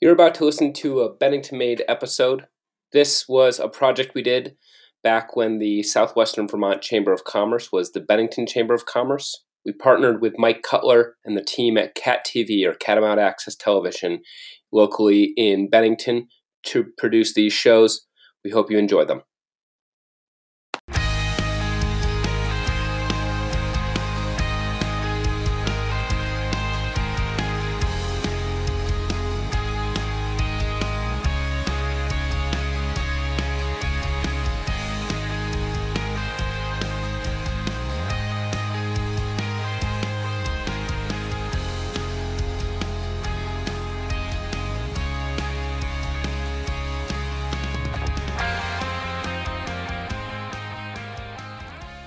[0.00, 2.46] You're about to listen to a Bennington Made episode.
[2.90, 4.56] This was a project we did
[5.04, 9.44] back when the Southwestern Vermont Chamber of Commerce was the Bennington Chamber of Commerce.
[9.66, 14.22] We partnered with Mike Cutler and the team at CAT TV or Catamount Access Television
[14.72, 16.28] locally in Bennington
[16.68, 18.06] to produce these shows.
[18.42, 19.20] We hope you enjoy them.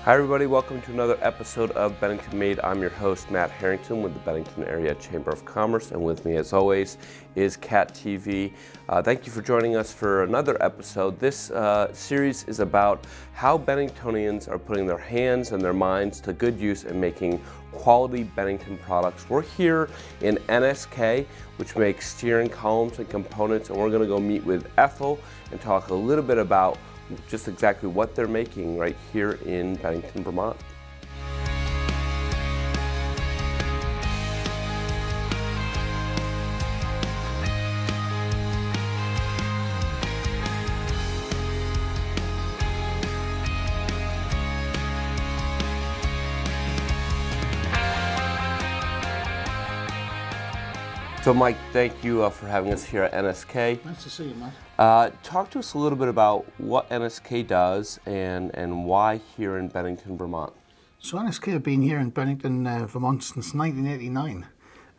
[0.04, 0.48] Hi, everybody.
[0.48, 2.60] Welcome to another episode of Bennington Made.
[2.60, 5.92] I'm your host, Matt Harrington, with the Bennington Area Chamber of Commerce.
[5.92, 6.98] And with me, as always,
[7.36, 8.52] is CAT TV.
[8.90, 11.18] Uh, thank you for joining us for another episode.
[11.22, 16.34] This uh, series is about how Benningtonians are putting their hands and their minds to
[16.34, 19.30] good use in making quality Bennington products.
[19.30, 19.90] We're here
[20.20, 24.70] in NSK, which makes steering columns and components, and we're going to go meet with
[24.78, 25.18] Ethel
[25.52, 26.78] and talk a little bit about
[27.28, 30.58] just exactly what they're making right here in Bennington, Vermont.
[51.24, 53.86] So, Mike, thank you uh, for having us here at NSK.
[53.86, 54.52] Nice to see you, Mike.
[54.78, 59.58] Uh, talk to us a little bit about what NSK does and, and why here
[59.58, 60.52] in Bennington, Vermont.
[61.00, 64.48] So, NSK have been here in Bennington, uh, Vermont since 1989.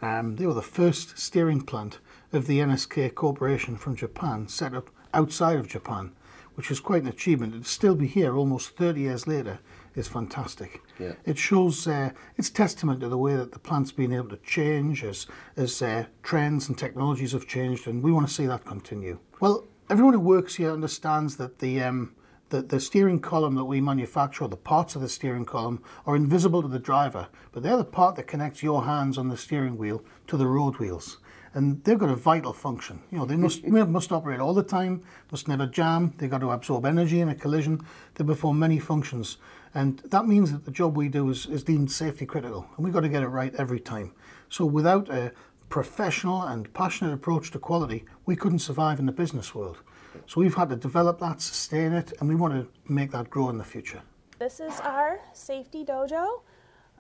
[0.01, 1.99] Um, they were the first steering plant
[2.33, 6.13] of the NSK Corporation from Japan, set up outside of Japan,
[6.55, 7.53] which is quite an achievement.
[7.53, 9.59] To still be here almost 30 years later
[9.95, 10.83] is fantastic.
[10.99, 11.13] Yeah.
[11.25, 15.05] It shows uh, it's testament to the way that the plant's been able to change
[15.05, 15.27] as
[15.57, 19.19] as uh, trends and technologies have changed, and we want to see that continue.
[19.41, 22.15] Well, everyone who works here understands that the um,
[22.51, 26.63] the, the steering column that we manufacture, the parts of the steering column, are invisible
[26.63, 30.05] to the driver, but they're the part that connects your hands on the steering wheel
[30.29, 31.19] to the road wheels
[31.55, 33.01] and they've got a vital function.
[33.11, 36.13] You know, they must must operate all the time, must never jam.
[36.19, 37.81] They've got to absorb energy in a collision.
[38.15, 39.39] They perform many functions,
[39.75, 42.93] and that means that the job we do is, is deemed safety critical, and we've
[42.93, 44.13] got to get it right every time.
[44.49, 45.33] So without a
[45.69, 49.79] professional and passionate approach to quality, we couldn't survive in the business world.
[50.27, 53.49] So we've had to develop that, sustain it, and we want to make that grow
[53.51, 54.03] in the future.
[54.39, 56.43] This is our safety dojo.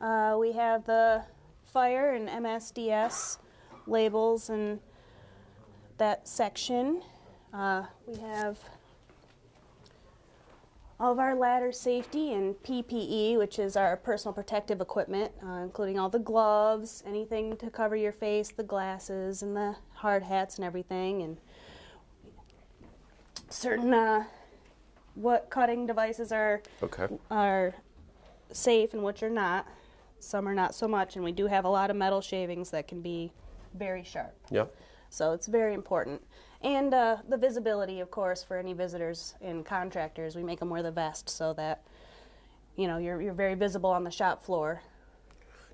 [0.00, 1.24] Uh, we have the
[1.64, 3.38] fire and MSDS
[3.86, 4.80] labels and
[5.98, 7.02] that section.
[7.52, 8.58] Uh, we have
[10.98, 15.98] all of our ladder safety and PPE, which is our personal protective equipment, uh, including
[15.98, 20.64] all the gloves, anything to cover your face, the glasses, and the hard hats and
[20.64, 21.36] everything, and
[23.50, 24.24] certain uh,
[25.14, 27.06] what cutting devices are Okay.
[27.30, 27.74] are
[28.52, 29.66] safe and which are not.
[30.20, 32.88] Some are not so much, and we do have a lot of metal shavings that
[32.88, 33.32] can be
[33.74, 34.34] very sharp.
[34.50, 34.74] Yep.
[35.10, 36.22] So it's very important.
[36.62, 40.34] And uh, the visibility, of course, for any visitors and contractors.
[40.34, 41.84] We make them wear the vest so that,
[42.76, 44.80] you know, you're, you're very visible on the shop floor.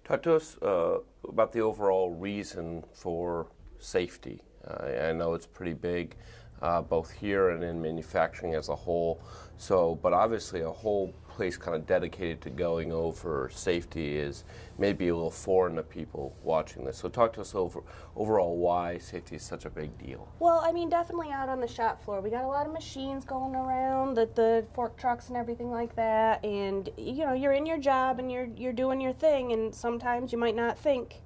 [0.05, 3.47] Talk to us uh, about the overall reason for
[3.79, 4.43] safety.
[4.67, 6.17] Uh, I know it's pretty big,
[6.61, 9.23] uh, both here and in manufacturing as a whole.
[9.57, 14.45] So, but obviously, a whole place kind of dedicated to going over safety is
[14.77, 16.99] maybe a little foreign to people watching this.
[16.99, 17.83] So, talk to us over
[18.15, 20.29] overall why safety is such a big deal.
[20.39, 22.21] Well, I mean, definitely out on the shop floor.
[22.21, 25.97] We got a lot of machines going around, the, the fork trucks and everything like
[25.97, 26.45] that.
[26.45, 30.33] And, you know, you're in your job and you're, you're doing your thing, and sometimes
[30.33, 31.23] you might not think,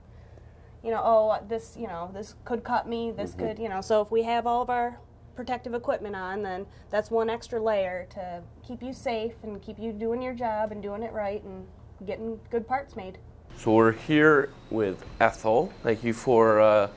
[0.84, 3.49] you know, oh, this, you know, this could cut me, this mm-hmm.
[3.49, 3.81] could, you know.
[3.81, 5.00] So if we have all of our
[5.34, 9.92] protective equipment on, then that's one extra layer to keep you safe and keep you
[9.92, 11.66] doing your job and doing it right and
[12.06, 13.19] getting good parts made.
[13.56, 15.72] So we're here with Ethel.
[15.82, 16.88] Thank you for uh,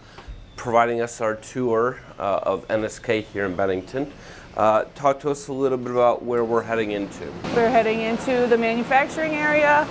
[0.56, 4.12] providing us our tour uh, of NSK here in Bennington.
[4.56, 7.32] Uh, talk to us a little bit about where we're heading into.
[7.56, 9.86] We're heading into the manufacturing area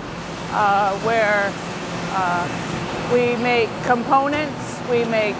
[0.51, 1.51] uh, where
[2.11, 5.35] uh, we make components, we make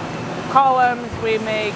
[0.51, 1.73] columns, we make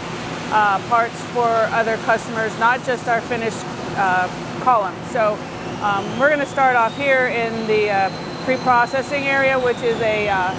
[0.51, 3.63] uh, parts for other customers, not just our finished
[3.97, 4.27] uh,
[4.63, 4.99] columns.
[5.11, 5.33] So
[5.81, 10.29] um, we're going to start off here in the uh, pre-processing area, which is a
[10.29, 10.53] uh,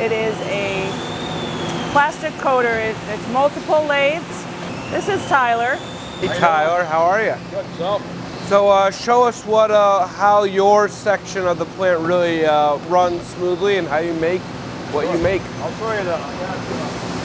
[0.00, 0.88] it is a
[1.92, 2.68] plastic coater.
[2.68, 4.44] It, it's multiple lathes.
[4.90, 5.76] This is Tyler.
[6.20, 7.34] Hey Tyler, how are you?
[7.50, 8.00] Good, so
[8.46, 13.20] So uh, show us what, uh, how your section of the plant really uh, runs
[13.22, 14.40] smoothly and how you make
[14.92, 15.42] what you make.
[15.42, 17.15] I'll show you that.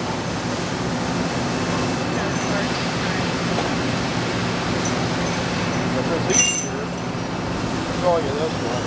[6.12, 8.84] I got, If it's easier, I'll show you this one.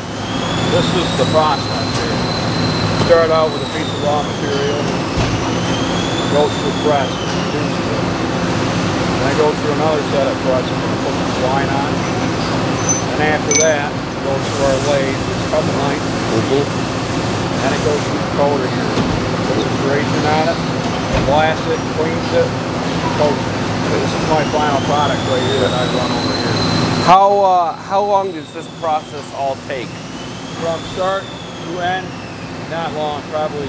[0.77, 2.21] This is the process here.
[3.09, 4.81] Start out with a piece of raw material,
[6.37, 8.05] goes through the press, produces it.
[9.25, 11.91] Then goes through another set of press, and put some twine on.
[13.17, 16.65] And after that, it goes through our lathe, it's cut the knife, mm-hmm.
[17.65, 18.93] and it goes through the coater here.
[19.49, 20.59] Puts a duration on it,
[21.25, 22.49] blasts it, cleans it,
[23.17, 23.57] coats it.
[23.97, 26.94] This is my final product right here that I run over here.
[27.05, 29.89] How, uh, how long does this process all take?
[30.63, 32.09] From start to end,
[32.71, 33.69] not long, probably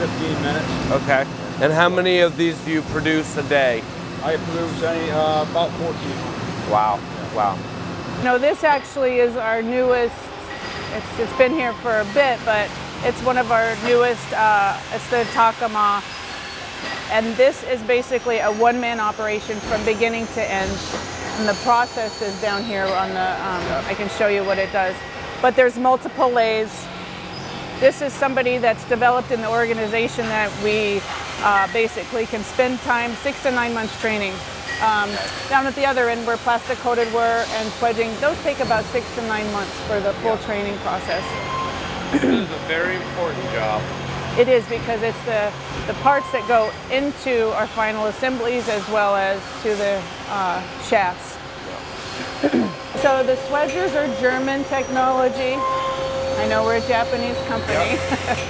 [0.00, 0.66] 15 minutes.
[0.90, 1.24] Okay.
[1.62, 3.84] And how many of these do you produce a day?
[4.24, 6.72] I produce any, uh, about 1400.
[6.72, 6.98] Wow,
[7.36, 7.56] wow.
[8.24, 10.16] No, this actually is our newest.
[10.94, 12.68] It's, it's been here for a bit, but
[13.04, 14.26] it's one of our newest.
[14.32, 16.02] Uh, it's the Takama,
[17.12, 20.76] and this is basically a one-man operation from beginning to end.
[21.40, 23.18] And the process is down here on the.
[23.18, 24.94] Um, I can show you what it does,
[25.40, 26.86] but there's multiple lays.
[27.78, 31.00] This is somebody that's developed in the organization that we
[31.40, 34.34] uh, basically can spend time, six to nine months training.
[34.82, 35.08] Um,
[35.48, 39.06] down at the other end where plastic coated were and sledging, those take about six
[39.14, 41.24] to nine months for the full training process.
[42.12, 43.80] This is a very important job.
[44.38, 45.52] It is because it's the,
[45.86, 51.36] the parts that go into our final assemblies as well as to the uh, shafts.
[53.02, 55.56] so the Swedgers are German technology.
[56.40, 57.98] I know we're a Japanese company.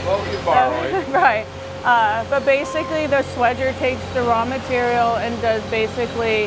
[0.07, 1.13] Well, you borrowing.
[1.13, 1.47] right.
[1.83, 6.47] Uh, but basically, the swedger takes the raw material and does basically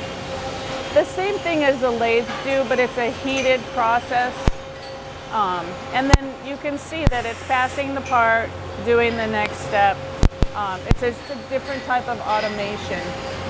[0.93, 4.52] the same thing as the lathes do, but it's a heated process.
[5.33, 8.51] Um, and then you can see that it's passing the part,
[8.85, 9.97] doing the next step.
[10.55, 13.01] Um, it's it's a different type of automation.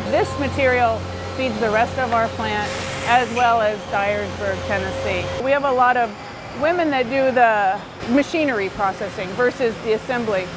[0.10, 0.98] This material
[1.36, 2.72] feeds the rest of our plant
[3.08, 5.28] as well as Dyersburg, Tennessee.
[5.44, 6.10] We have a lot of
[6.62, 7.82] women that do the
[8.14, 10.48] machinery processing versus the assembly.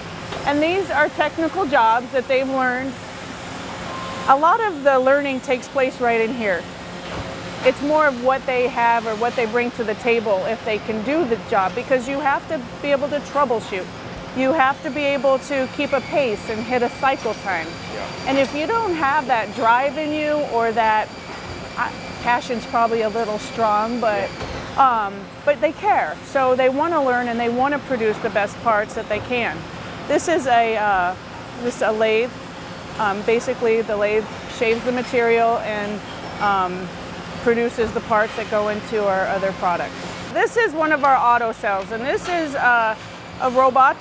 [0.44, 2.92] And these are technical jobs that they've learned.
[4.28, 6.62] A lot of the learning takes place right in here.
[7.66, 10.78] It's more of what they have or what they bring to the table if they
[10.78, 13.84] can do the job because you have to be able to troubleshoot.
[14.36, 17.66] You have to be able to keep a pace and hit a cycle time.
[18.28, 21.08] And if you don't have that drive in you or that
[21.76, 21.90] uh,
[22.22, 24.30] passion's probably a little strong, but
[24.76, 26.16] um, but they care.
[26.26, 29.20] So they want to learn and they want to produce the best parts that they
[29.20, 29.58] can.
[30.06, 31.16] This is a uh,
[31.62, 32.30] this is a lathe.
[33.00, 34.24] Um, basically, the lathe
[34.56, 36.00] shaves the material and
[36.40, 36.88] um,
[37.46, 39.94] produces the parts that go into our other products.
[40.32, 42.96] This is one of our auto cells, and this is uh,
[43.40, 43.96] a robot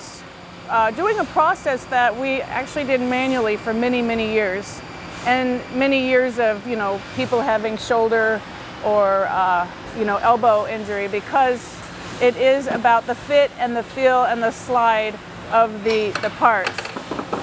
[0.68, 4.82] uh, doing a process that we actually did manually for many, many years,
[5.28, 8.42] and many years of you know people having shoulder
[8.84, 11.80] or uh, you know elbow injury because
[12.20, 15.14] it is about the fit and the feel and the slide
[15.52, 16.72] of the the parts.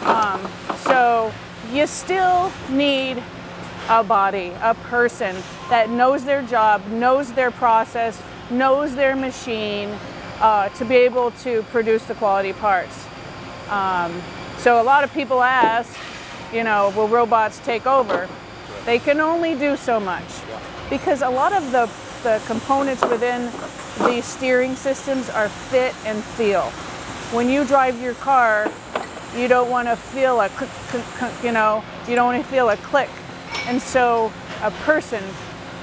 [0.03, 0.41] Um,
[0.79, 1.33] so
[1.73, 3.23] you still need
[3.89, 5.37] a body, a person
[5.69, 8.21] that knows their job, knows their process,
[8.51, 9.91] knows their machine
[10.41, 13.07] uh, to be able to produce the quality parts.
[13.69, 14.23] Um,
[14.59, 15.99] so a lot of people ask,
[16.53, 18.29] you know, will robots take over?
[18.85, 20.25] They can only do so much
[20.91, 21.91] because a lot of the,
[22.23, 23.51] the components within
[24.07, 26.65] these steering systems are fit and feel.
[27.33, 28.71] When you drive your car,
[29.37, 32.51] you don't want to feel a click, click, click, you know, you don't want to
[32.51, 33.09] feel a click.
[33.67, 35.23] And so a person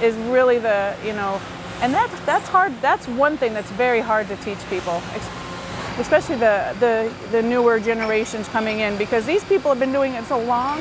[0.02, 1.40] is really the, you know,
[1.80, 5.00] and that's, that's hard, that's one thing that's very hard to teach people,
[5.98, 10.24] especially the, the, the newer generations coming in because these people have been doing it
[10.24, 10.78] so long,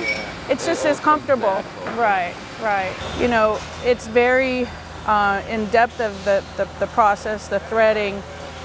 [0.49, 1.63] it's just as comfortable.
[1.95, 2.93] Right, right.
[3.19, 4.67] You know, it's very
[5.05, 8.21] uh, in depth of the, the, the process, the threading.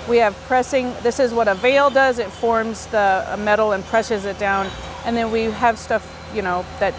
[0.08, 4.24] We have pressing, this is what a veil does, it forms the metal and presses
[4.24, 4.68] it down.
[5.04, 6.94] And then we have stuff, you know, that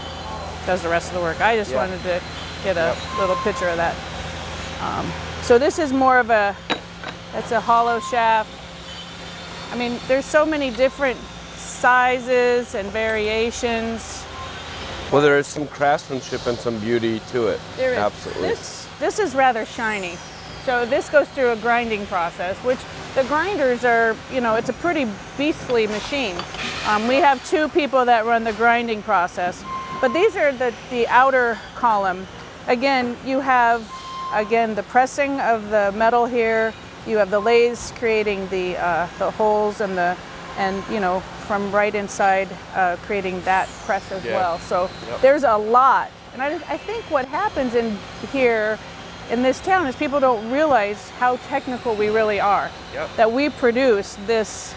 [0.66, 1.40] does the rest of the work.
[1.42, 1.78] I just Yeah.
[1.78, 2.22] wanted to
[2.64, 3.96] get a little picture of that.
[4.82, 6.56] Um, so this is more of a,
[7.36, 8.50] it's a hollow shaft.
[9.72, 11.20] I mean, there's so many different
[11.56, 14.24] sizes and variations.
[15.12, 17.60] Well, there is some craftsmanship and some beauty to it.
[17.78, 17.98] There is.
[17.98, 18.48] Absolutely.
[18.50, 20.18] This, this is rather shiny.
[20.66, 22.80] So this goes through a grinding process, which
[23.14, 25.08] the grinders are, you know, it's a pretty
[25.38, 26.36] beastly machine.
[26.88, 29.64] Um, we have two people that run the grinding process,
[30.02, 32.28] but these are the, the outer column.
[32.68, 33.90] Again, you have,
[34.34, 36.74] again, the pressing of the metal here.
[37.08, 40.18] You have the lathes creating the, uh, the holes and the,
[40.58, 44.36] and you know, from right inside, uh, creating that press as Yeah.
[44.36, 44.60] well.
[44.60, 45.22] So Yep.
[45.22, 46.10] there's a lot.
[46.34, 47.98] And I, I think what happens in
[48.32, 48.80] here
[49.32, 52.70] in this town is people don't realize how technical we really are.
[52.94, 53.10] Yep.
[53.18, 54.74] That we produce this.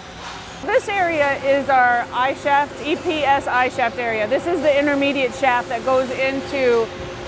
[0.64, 4.26] This area is our I shaft, EPS I shaft area.
[4.26, 6.84] This is the intermediate shaft that goes into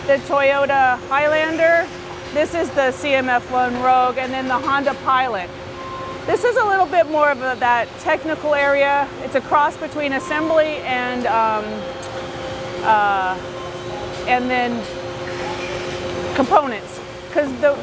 [0.08, 1.86] the Toyota Highlander.
[2.34, 5.48] This is the CMF1 Rogue and then the Honda Pilot.
[6.26, 9.08] This is a little bit more of a, that technical area.
[9.20, 11.64] It's a cross between assembly and um,
[12.82, 13.38] uh,
[14.26, 14.74] and then
[16.34, 17.78] components because the,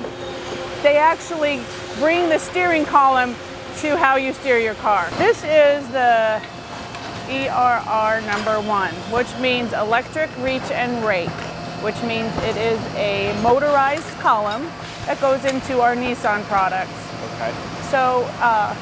[0.84, 1.62] they actually
[2.00, 3.34] bring the steering column
[3.78, 5.08] to how you steer your car.
[5.20, 6.42] This is the
[7.30, 11.30] ERR number one, which means electric reach and rake,
[11.84, 14.64] which means it is a motorized column
[15.06, 16.90] that goes into our Nissan products.
[17.36, 17.54] Okay.
[17.92, 18.74] So, uh,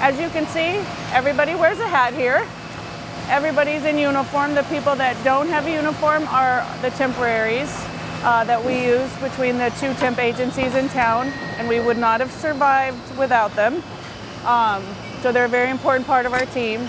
[0.00, 2.46] as you can see, everybody wears a hat here.
[3.28, 4.54] Everybody's in uniform.
[4.54, 7.74] The people that don't have a uniform are the temporaries
[8.22, 11.26] uh, that we use between the two temp agencies in town,
[11.58, 13.82] and we would not have survived without them.
[14.44, 14.84] Um,
[15.22, 16.88] so they're a very important part of our team.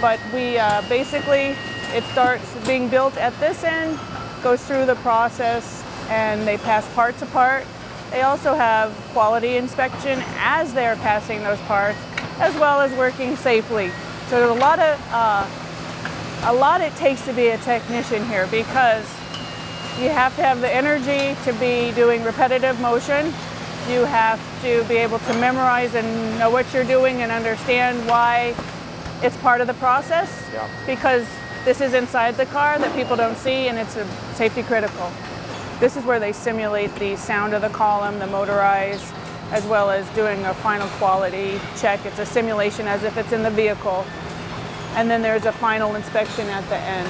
[0.00, 1.54] But we uh, basically,
[1.94, 3.98] it starts being built at this end,
[4.42, 7.64] goes through the process, and they pass parts apart.
[8.10, 11.98] They also have quality inspection as they're passing those parts,
[12.38, 13.90] as well as working safely.
[14.28, 15.46] So there's a lot of uh,
[16.44, 19.04] a lot it takes to be a technician here because
[20.00, 23.32] you have to have the energy to be doing repetitive motion.
[23.88, 28.54] You have to be able to memorize and know what you're doing and understand why
[29.22, 30.66] it's part of the process Yeah.
[30.86, 31.26] because
[31.64, 35.10] this is inside the car that people don't see and it's a safety critical.
[35.80, 39.12] This is where they simulate the sound of the column, the motorized,
[39.50, 42.04] as well as doing a final quality check.
[42.06, 44.04] It's a simulation as if it's in the vehicle.
[44.94, 47.08] And then there's a final inspection at the end.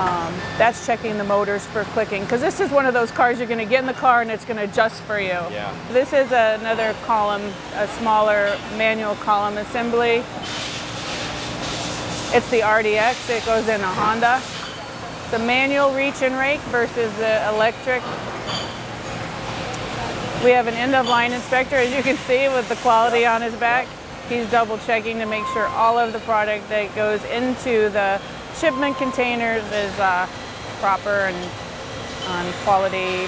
[0.00, 3.46] Um, that's checking the motors for clicking because this is one of those cars you're
[3.46, 5.28] going to get in the car and it's going to adjust for you.
[5.28, 5.76] Yeah.
[5.92, 7.42] This is another column,
[7.74, 10.24] a smaller manual column assembly.
[12.32, 13.28] It's the RDX.
[13.28, 14.40] It goes in a Honda.
[15.32, 18.02] The manual reach and rake versus the electric.
[20.42, 23.42] We have an end of line inspector, as you can see, with the quality on
[23.42, 23.86] his back.
[24.30, 28.18] He's double checking to make sure all of the product that goes into the
[28.60, 30.28] shipment containers is uh,
[30.80, 31.50] proper and
[32.28, 33.26] on quality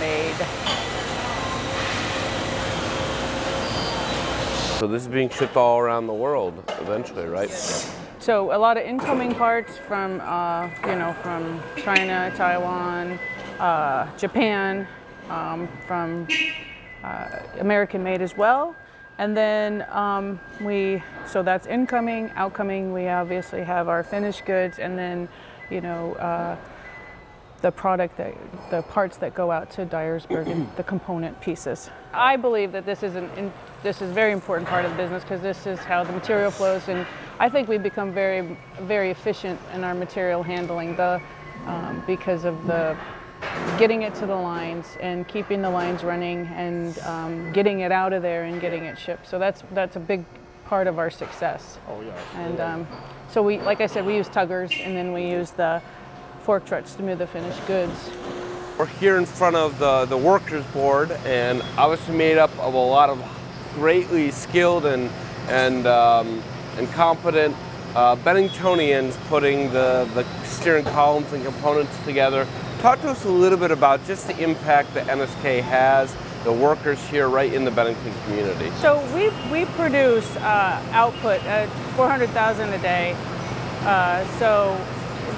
[0.00, 0.34] made.
[4.78, 7.48] So this is being shipped all around the world eventually, right?
[8.18, 13.20] So a lot of incoming parts from, uh, you know, from China, Taiwan,
[13.60, 14.88] uh, Japan,
[15.30, 16.26] um, from
[17.04, 17.28] uh,
[17.60, 18.74] American made as well.
[19.18, 22.92] And then um, we, so that's incoming, outcoming.
[22.92, 25.28] We obviously have our finished goods, and then,
[25.70, 26.56] you know, uh,
[27.64, 28.34] the product that
[28.70, 31.88] the parts that go out to Dyersburg and the component pieces.
[32.12, 33.50] I believe that this is an in,
[33.82, 36.50] this is a very important part of the business because this is how the material
[36.50, 37.06] flows, and
[37.38, 40.94] I think we've become very very efficient in our material handling.
[40.96, 41.22] The
[41.64, 42.98] um, because of the
[43.78, 48.12] getting it to the lines and keeping the lines running and um, getting it out
[48.12, 49.28] of there and getting it shipped.
[49.28, 50.24] So that's that's a big
[50.64, 51.78] part of our success.
[51.88, 52.18] Oh, yes.
[52.36, 52.86] And um,
[53.30, 55.82] so we, like I said, we use tuggers and then we use the
[56.42, 58.10] fork trucks to move the finished goods.
[58.78, 62.78] We're here in front of the, the workers board and obviously made up of a
[62.78, 63.22] lot of
[63.74, 65.10] greatly skilled and,
[65.48, 66.42] and, um,
[66.76, 67.54] and competent
[67.94, 72.46] uh, Benningtonians putting the, the steering columns and components together.
[72.84, 76.14] Talk to us a little bit about just the impact that NSK has,
[76.44, 78.68] the workers here right in the Bennington community.
[78.82, 83.16] So we, we produce uh, output at 400,000 a day.
[83.84, 84.76] Uh, so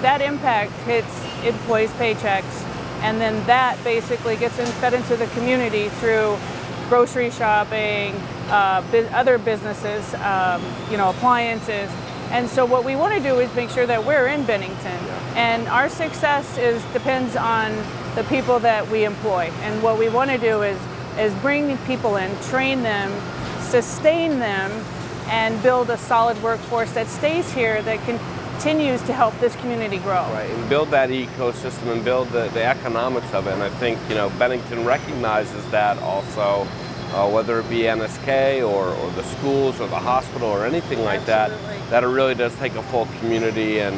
[0.03, 1.07] that impact hits
[1.45, 2.65] employees' paychecks,
[3.03, 6.37] and then that basically gets fed into the community through
[6.89, 8.13] grocery shopping,
[8.49, 10.61] uh, other businesses, um,
[10.91, 11.89] you know, appliances.
[12.31, 14.99] And so what we want to do is make sure that we're in Bennington,
[15.37, 17.73] and our success is depends on
[18.15, 19.51] the people that we employ.
[19.63, 20.79] And what we want to do is
[21.19, 23.11] is bring people in, train them,
[23.63, 24.71] sustain them,
[25.29, 28.19] and build a solid workforce that stays here that can
[28.57, 30.23] continues to help this community grow.
[30.33, 33.53] Right, and build that ecosystem and build the, the economics of it.
[33.53, 36.67] And I think, you know, Bennington recognizes that also,
[37.17, 41.27] uh, whether it be NSK or, or the schools or the hospital or anything like
[41.27, 41.79] Absolutely.
[41.79, 43.81] that, that it really does take a full community.
[43.81, 43.97] And,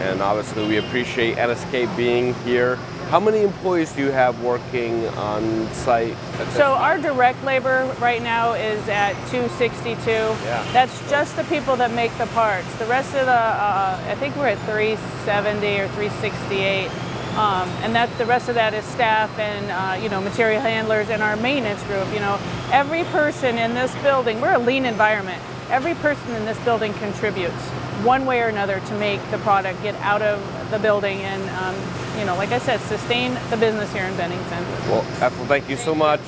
[0.00, 2.76] and obviously, we appreciate NSK being here.
[3.10, 6.16] How many employees do you have working on site?
[6.52, 10.10] So our direct labor right now is at 262.
[10.10, 10.64] Yeah.
[10.72, 12.72] That's just the people that make the parts.
[12.76, 16.88] The rest of the, uh, I think we're at 370 or 368.
[17.36, 21.08] Um, and that the rest of that is staff and uh, you know material handlers
[21.10, 22.12] and our maintenance group.
[22.12, 22.38] You know,
[22.72, 25.40] every person in this building, we're a lean environment.
[25.70, 27.62] Every person in this building contributes
[28.02, 31.74] one way or another to make the product get out of the building and um,
[32.18, 34.62] you know, like I said, sustain the business here in Bennington.
[34.88, 36.20] Well, Ethel, thank you so much.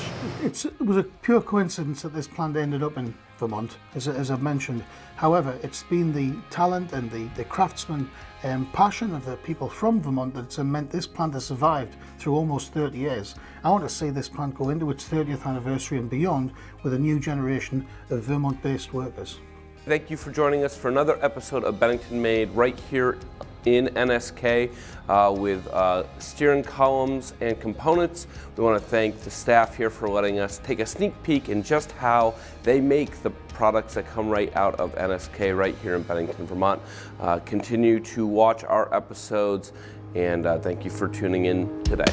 [0.45, 4.29] It's, it was a pure coincidence that this plant ended up in Vermont, as, as
[4.29, 4.83] I've mentioned.
[5.15, 8.11] However, it's been the talent and the, the craftsman
[8.43, 12.73] and passion of the people from Vermont that's meant this plant has survived through almost
[12.73, 13.37] 30 years.
[13.63, 16.99] I want to see this plant go into its 30th anniversary and beyond with a
[16.99, 19.39] new generation of Vermont-based workers.
[19.85, 23.17] Thank you for joining us for another episode of Bennington Made right here
[23.65, 24.73] in NSK
[25.09, 28.27] uh, with uh, steering columns and components.
[28.57, 31.63] We want to thank the staff here for letting us take a sneak peek in
[31.63, 36.03] just how they make the products that come right out of NSK right here in
[36.03, 36.81] Bennington, Vermont.
[37.21, 39.73] Uh, continue to watch our episodes
[40.15, 42.05] and uh, thank you for tuning in today.